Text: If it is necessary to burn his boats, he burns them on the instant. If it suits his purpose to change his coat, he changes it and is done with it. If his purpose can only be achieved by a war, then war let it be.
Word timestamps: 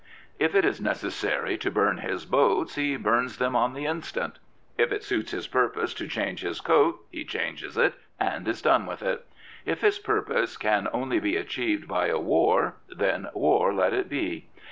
If 0.39 0.55
it 0.55 0.65
is 0.65 0.81
necessary 0.81 1.59
to 1.59 1.69
burn 1.69 1.99
his 1.99 2.25
boats, 2.25 2.73
he 2.73 2.97
burns 2.97 3.37
them 3.37 3.55
on 3.55 3.75
the 3.75 3.85
instant. 3.85 4.39
If 4.75 4.91
it 4.91 5.03
suits 5.03 5.29
his 5.29 5.45
purpose 5.45 5.93
to 5.93 6.07
change 6.07 6.41
his 6.41 6.59
coat, 6.59 7.05
he 7.11 7.23
changes 7.23 7.77
it 7.77 7.93
and 8.19 8.47
is 8.47 8.63
done 8.63 8.87
with 8.87 9.03
it. 9.03 9.27
If 9.63 9.81
his 9.81 9.99
purpose 9.99 10.57
can 10.57 10.87
only 10.91 11.19
be 11.19 11.35
achieved 11.35 11.87
by 11.87 12.07
a 12.07 12.17
war, 12.17 12.77
then 12.89 13.29
war 13.35 13.75
let 13.75 13.93
it 13.93 14.09
be. 14.09 14.47